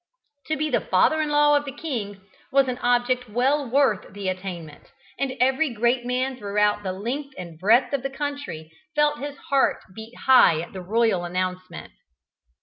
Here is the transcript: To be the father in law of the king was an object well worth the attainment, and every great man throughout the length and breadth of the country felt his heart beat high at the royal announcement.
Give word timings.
To 0.47 0.55
be 0.57 0.71
the 0.71 0.81
father 0.81 1.21
in 1.21 1.29
law 1.29 1.55
of 1.55 1.63
the 1.65 1.71
king 1.71 2.21
was 2.51 2.67
an 2.67 2.79
object 2.79 3.29
well 3.29 3.69
worth 3.69 4.13
the 4.13 4.29
attainment, 4.29 4.91
and 5.19 5.33
every 5.39 5.71
great 5.71 6.07
man 6.07 6.37
throughout 6.37 6.81
the 6.81 6.91
length 6.91 7.35
and 7.37 7.59
breadth 7.59 7.93
of 7.93 8.01
the 8.01 8.09
country 8.09 8.71
felt 8.95 9.19
his 9.19 9.37
heart 9.51 9.77
beat 9.95 10.15
high 10.25 10.59
at 10.59 10.73
the 10.73 10.81
royal 10.81 11.23
announcement. 11.23 11.93